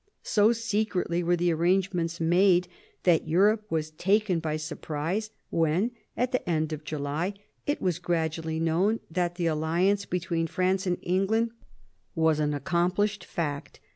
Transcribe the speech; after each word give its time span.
So 0.23 0.51
secretly 0.51 1.21
were 1.21 1.35
the 1.35 1.53
arrange 1.53 1.93
ments 1.93 2.19
made 2.19 2.67
that 3.03 3.27
Europe 3.27 3.65
was 3.69 3.91
taken 3.91 4.39
by 4.39 4.57
surprise 4.57 5.29
when, 5.51 5.91
at 6.17 6.31
the 6.31 6.49
end 6.49 6.73
of 6.73 6.83
July, 6.83 7.35
it 7.67 7.79
was 7.83 7.99
gradually 7.99 8.59
known 8.59 8.99
that 9.11 9.35
the 9.35 9.45
aUiance 9.45 10.09
between 10.09 10.47
France 10.47 10.87
and 10.87 10.97
England 11.03 11.51
was 12.15 12.39
an 12.39 12.51
accom 12.53 12.95
phshed 12.95 13.23
fact. 13.23 13.79